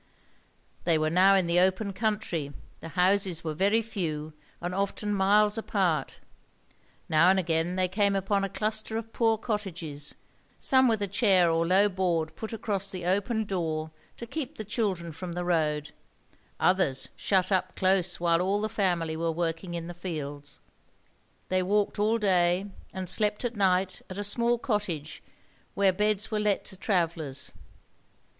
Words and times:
They 0.83 0.97
were 0.97 1.11
now 1.11 1.35
in 1.35 1.45
the 1.45 1.59
open 1.59 1.93
country; 1.93 2.51
the 2.79 2.89
houses 2.97 3.43
were 3.43 3.53
very 3.53 3.83
few, 3.83 4.33
and 4.59 4.73
often 4.73 5.13
miles 5.13 5.59
apart. 5.59 6.19
Now 7.07 7.27
and 7.29 7.37
again 7.37 7.75
they 7.75 7.87
came 7.87 8.15
upon 8.15 8.43
a 8.43 8.49
cluster 8.49 8.97
of 8.97 9.13
poor 9.13 9.37
cottages, 9.37 10.15
some 10.59 10.87
with 10.87 11.03
a 11.03 11.07
chair 11.07 11.51
or 11.51 11.67
low 11.67 11.87
board 11.87 12.35
put 12.35 12.51
across 12.51 12.89
the 12.89 13.05
open 13.05 13.43
door, 13.45 13.91
to 14.17 14.25
keep 14.25 14.55
the 14.57 14.65
children 14.65 15.11
from 15.11 15.33
the 15.33 15.45
road, 15.45 15.91
others 16.59 17.09
shut 17.15 17.51
up 17.51 17.75
close 17.75 18.19
while 18.19 18.41
all 18.41 18.59
the 18.59 18.69
family 18.69 19.15
were 19.15 19.31
working 19.31 19.75
in 19.75 19.85
the 19.85 19.93
fields. 19.93 20.57
They 21.49 21.61
walked 21.61 21.99
all 21.99 22.17
day, 22.17 22.65
and 22.91 23.07
slept 23.07 23.45
at 23.45 23.55
night 23.55 24.01
at 24.09 24.17
a 24.17 24.23
small 24.23 24.57
cottage 24.57 25.21
where 25.75 25.93
beds 25.93 26.31
were 26.31 26.39
let 26.39 26.65
to 26.65 26.75
travellers. 26.75 27.51